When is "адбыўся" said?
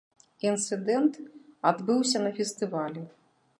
1.73-2.25